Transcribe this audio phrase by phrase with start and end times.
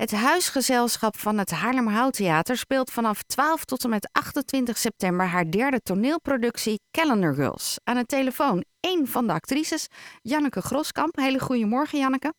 [0.00, 5.50] Het huisgezelschap van het Haarlemmerhout Theater speelt vanaf 12 tot en met 28 september haar
[5.50, 7.80] derde toneelproductie Calendar Girls.
[7.84, 9.88] Aan de telefoon één van de actrices,
[10.22, 11.16] Janneke Groskamp.
[11.16, 12.32] Hele goedemorgen, Janneke.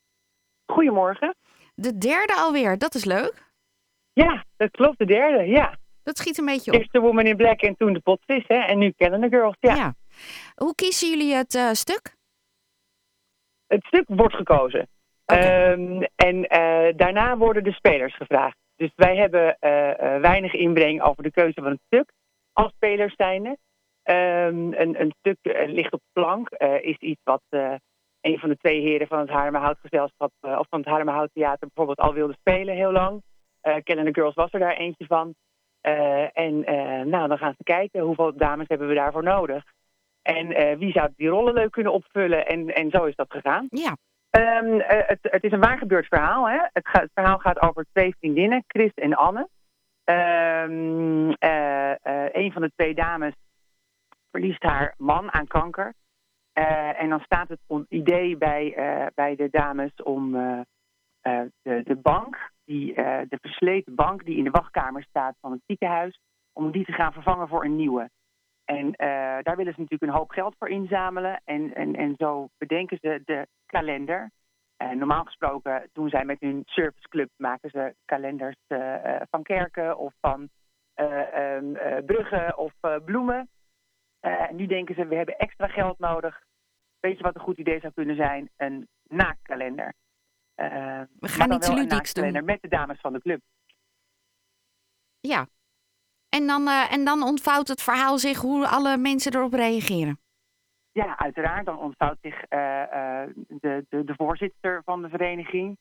[0.65, 1.35] Goedemorgen.
[1.75, 3.51] De derde alweer, dat is leuk.
[4.13, 5.77] Ja, dat klopt, de derde, ja.
[6.03, 6.77] Dat schiet een beetje op.
[6.77, 8.57] Eerst de Woman in Black en toen de Potvis, hè.
[8.57, 9.75] En nu Calendar Girls, ja.
[9.75, 9.93] Ja.
[10.55, 12.15] Hoe kiezen jullie het eh, stuk?
[13.67, 14.89] Het stuk wordt gekozen.
[15.31, 18.57] Ehm, en eh, daarna worden de spelers gevraagd.
[18.75, 22.11] Dus wij hebben eh, eh, weinig inbreng over de keuze van het stuk
[22.53, 23.57] als spelers zijnde.
[24.03, 26.49] Ehm, een, een stuk ligt op de plank,
[26.81, 27.41] is iets wat
[28.21, 32.07] een van de twee heren van het Haarlemmerhoutgezelschap eh, of van het Haarlemmerhout Theater bijvoorbeeld
[32.07, 33.21] al wilde spelen heel lang.
[33.61, 35.35] Eh Calendar Girls was er daar eentje van.
[36.33, 36.59] En
[37.09, 39.63] nou, dan gaan ze kijken hoeveel dames hebben we daarvoor nodig.
[40.21, 42.45] En wie zou die rollen leuk kunnen opvullen.
[42.45, 43.67] En, en zo is dat gegaan.
[43.69, 43.97] Ja,
[44.31, 46.49] Ehm, eh, het, het is een waar gebeurd verhaal.
[46.49, 46.59] Hè?
[46.71, 49.47] Het, verhaal gaat over twee vriendinnen, Chris en Anne.
[50.03, 50.63] Eh,
[52.31, 53.33] een van de twee dames
[54.31, 55.93] verliest haar man aan kanker.
[56.97, 58.73] En dan staat het idee bij,
[59.15, 60.31] bij de dames om
[61.21, 66.19] de, de bank, die, de versleten bank die in de wachtkamer staat van het ziekenhuis,
[66.53, 68.09] om die te gaan vervangen voor een nieuwe.
[68.77, 71.41] En eh, daar willen ze natuurlijk een hoop geld voor inzamelen.
[71.45, 74.31] En, en, en zo bedenken ze de kalender.
[74.77, 79.97] Eh, normaal gesproken doen zij met hun serviceclub maken ze kalenders eh, eh, van kerken
[79.97, 80.49] of van
[80.93, 82.73] eh, ehm, eh, bruggen of
[83.05, 83.49] bloemen.
[84.19, 86.41] En nu denken ze, we hebben extra geld nodig.
[86.99, 88.49] Weet je wat een goed idee zou kunnen zijn?
[88.57, 89.93] Een naakkalender.
[90.55, 93.41] Maar gaan iets wel een ludieks naakkalender Met de dames van de club.
[95.19, 95.47] ja.
[96.37, 100.19] En dan, eh, en dan ontvouwt het verhaal zich hoe alle mensen erop reageren.
[100.91, 101.65] Ja, uiteraard.
[101.65, 105.77] Dan ontvouwt zich eh, eh, de, de, de voorzitter van de vereniging.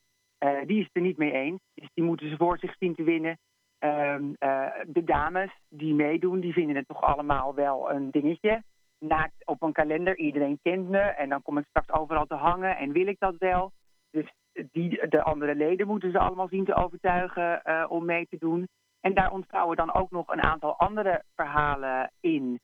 [0.65, 1.59] die is het er niet mee eens.
[1.73, 3.39] Dus die moeten ze voor zich zien te winnen.
[3.77, 8.63] Ehm, eh, de dames die meedoen, die vinden het toch allemaal wel een dingetje.
[8.99, 10.99] Naakt op een kalender, iedereen kent me.
[10.99, 13.71] En dan kom ik straks overal te hangen en wil ik dat wel.
[14.11, 14.33] Dus
[14.71, 18.67] die, de andere leden moeten ze allemaal zien te overtuigen om mee te doen.
[19.01, 22.59] En daar ontvouwen dan ook nog een aantal andere verhalen in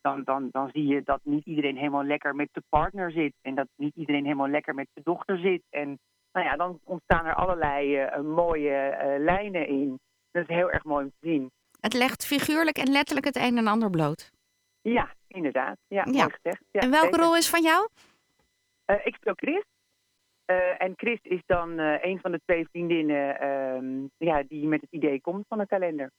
[0.00, 3.32] dan, dan, dan zie je dat niet iedereen helemaal lekker met de partner zit.
[3.42, 5.62] En dat niet iedereen helemaal lekker met de dochter zit.
[5.70, 5.98] En
[6.32, 9.98] nou ja, dan ontstaan er allerlei eh, mooie eh, lijnen in.
[10.30, 11.50] Dat is heel erg mooi om te zien.
[11.80, 14.32] Het legt figuurlijk en letterlijk het een en ander bloot.
[14.80, 15.76] Ja, inderdaad.
[15.88, 16.12] Ja, Ja.
[16.22, 16.62] mooi gezegd.
[16.70, 17.20] Ja, en welke zeker.
[17.20, 17.88] rol is van jou?
[18.84, 19.64] Eh, ik speel Chris.
[20.46, 24.80] Eh, en Chris is dan eh, een van de twee vriendinnen ehm, ja, die met
[24.80, 26.10] het idee komt van een kalender.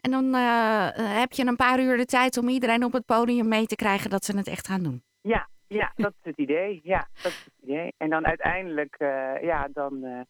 [0.00, 3.48] En dan eh, heb je een paar uur de tijd om iedereen op het podium
[3.48, 5.02] mee te krijgen dat ze het echt gaan doen.
[5.20, 6.80] Ja, ja, dat is het idee.
[6.82, 7.92] Ja, dat is het idee.
[7.96, 8.96] En dan uiteindelijk,
[9.40, 10.26] ja, dan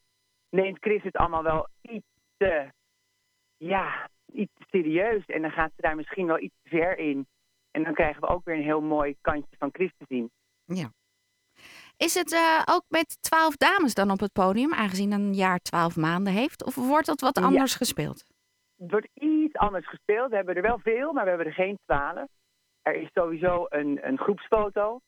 [0.50, 2.06] neemt Chris het allemaal wel iets
[2.36, 2.70] te,
[3.56, 5.26] ja, iets te serieus.
[5.26, 7.26] En dan gaat ze daar misschien wel iets te ver in.
[7.70, 10.30] En dan krijgen we ook weer een heel mooi kantje van Chris te zien.
[10.64, 10.92] Ja.
[11.96, 15.96] Is het eh, ook met twaalf dames dan op het podium, aangezien een jaar twaalf
[15.96, 16.64] maanden heeft?
[16.64, 17.44] Of wordt dat wat Ja.
[17.44, 18.24] anders gespeeld?
[18.76, 20.30] Het wordt iets anders gespeeld.
[20.30, 22.28] We hebben er wel veel, maar we hebben er geen twaalf.
[22.82, 25.00] Er is sowieso een, een groepsfoto.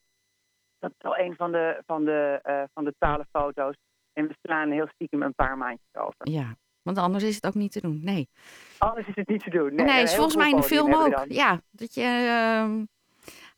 [0.78, 3.74] Dat is al een van de, van, de, eh, van de twaalf foto's.
[4.12, 6.30] En we slaan heel stiekem een paar maandjes over.
[6.30, 8.00] Ja, want anders is het ook niet te doen.
[8.04, 8.28] Nee,
[8.78, 9.74] Anders is het niet te doen.
[9.74, 11.24] nee, is volgens mij in de film ook.
[11.28, 12.84] Ja, dat je ehm,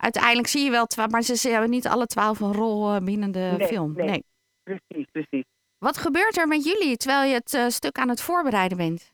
[0.00, 3.32] uiteindelijk zie je wel twaalf, maar ze, hebben niet alle twaalf een rol eh, binnen
[3.32, 3.92] de Nee, film.
[3.92, 4.06] nee.
[4.08, 4.24] Nee.
[4.62, 5.44] Precies, precies.
[5.78, 9.12] Wat gebeurt er met jullie terwijl je het eh, stuk aan het voorbereiden bent?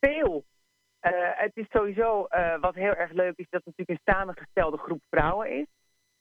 [0.00, 0.44] Veel.
[1.00, 2.26] Eh, het is sowieso
[2.60, 5.66] wat heel erg leuk is dat het natuurlijk een samengestelde groep vrouwen is.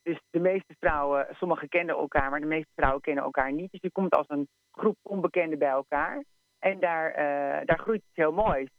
[0.02, 3.72] Dus de meeste vrouwen, sommigen kennen elkaar, maar de meeste vrouwen kennen elkaar niet.
[3.72, 6.24] Dus je komt als een groep onbekenden bij elkaar.
[6.60, 7.14] En daar,
[7.66, 8.70] daar groeit iets heel moois.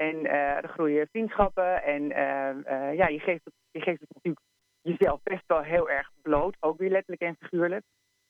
[0.00, 1.82] En eh er groeien vriendschappen.
[1.82, 4.44] En eh, eh, ja, je geeft, het, je geeft natuurlijk
[4.82, 6.56] jezelf best wel heel erg bloot.
[6.60, 7.84] Ook weer letterlijk en figuurlijk.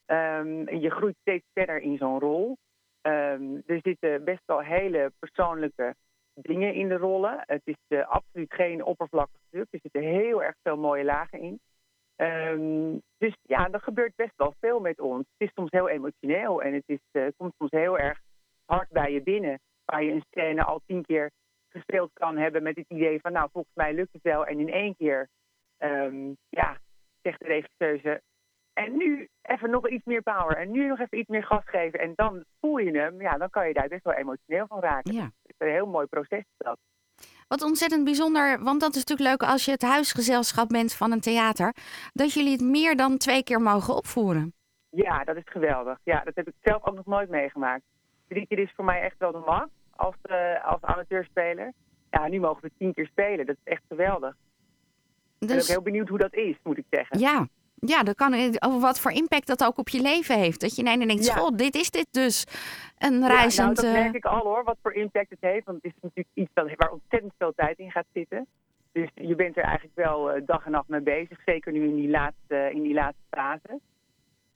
[0.06, 2.56] Ehm, je groeit steeds verder in zo'n rol.
[3.00, 5.94] Ehm, er zitten best wel hele persoonlijke
[6.34, 7.42] dingen in de rollen.
[7.46, 9.66] Het is absoluut geen oppervlakkig stuk.
[9.70, 11.60] Er zitten heel erg veel mooie lagen in.
[12.16, 15.26] Ehm, dus ja, er gebeurt best wel veel met ons.
[15.38, 18.20] Het is soms heel emotioneel en het is, komt soms heel erg
[18.64, 19.60] hard bij je binnen.
[19.84, 21.30] Waar je een scène al tien keer
[21.70, 23.32] gespeeld kan hebben met het idee van...
[23.32, 24.46] nou, volgens mij lukt het wel.
[24.46, 25.28] En in één keer,
[25.76, 26.78] ehm, ja,
[27.22, 28.22] zegt de regisseuse...
[28.72, 32.00] en nu even nog iets meer power en nu nog even iets meer gas geven.
[32.00, 35.14] En dan voel je hem, ja, dan kan je daar best wel emotioneel van raken.
[35.14, 35.22] Ja.
[35.22, 36.78] Het is een heel mooi proces dat.
[37.48, 41.20] Wat ontzettend bijzonder, want dat is natuurlijk leuk als je het huisgezelschap bent van een
[41.20, 41.74] theater,
[42.12, 44.54] dat jullie het meer dan twee keer mogen opvoeren.
[44.90, 45.98] Ja, dat is geweldig.
[46.02, 47.82] Ja, dat heb ik zelf ook nog nooit meegemaakt.
[48.28, 49.68] Drie keer is voor mij echt wel de max
[50.00, 51.72] als, uh, als amateurspeler.
[52.10, 53.46] Ja, nu mogen we tien keer spelen.
[53.46, 54.36] Dat is echt geweldig.
[55.38, 55.40] Dus...
[55.40, 57.18] Ik ben ook heel benieuwd hoe dat is, moet ik zeggen.
[57.18, 60.60] Ja, ja, dat kan, over wat voor impact dat ook op je leven heeft.
[60.60, 61.34] Dat je ineens denkt, ja.
[61.34, 62.46] god, dit is dit dus.
[62.98, 63.76] Een reizend...
[63.76, 65.66] Ja, nou, dat merk ik al hoor, wat voor impact het heeft.
[65.66, 68.46] Want het is natuurlijk iets waar ontzettend veel tijd in gaat zitten.
[68.92, 71.38] Dus je bent er eigenlijk wel dag en nacht mee bezig.
[71.44, 73.80] Zeker nu in die laatste, in die laatste fase.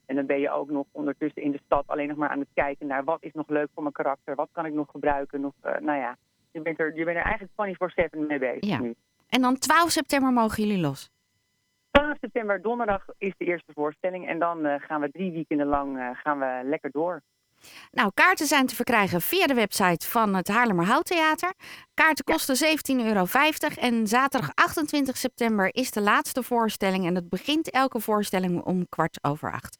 [0.07, 2.49] En dan ben je ook nog ondertussen in de stad alleen nog maar aan het
[2.55, 4.35] kijken naar wat is nog leuk voor mijn karakter.
[4.35, 5.41] Wat kan ik nog gebruiken?
[5.41, 6.17] Nog, uh, nou ja,
[6.51, 8.81] je bent er, je bent er eigenlijk 24-7 mee bezig ja.
[8.81, 8.95] nu.
[9.29, 11.11] En dan 12 september mogen jullie los?
[11.91, 14.29] 12 september, donderdag, is de eerste voorstelling.
[14.29, 17.23] En dan uh, gaan we drie weekenden lang uh, gaan we lekker door.
[17.91, 21.53] Nou, kaarten zijn te verkrijgen via de website van het Haarlemmer Theater.
[21.95, 23.27] Kaarten kosten 17,50 euro.
[23.81, 27.07] En zaterdag 28 september is de laatste voorstelling.
[27.07, 29.73] En het begint elke voorstelling om kwart over acht.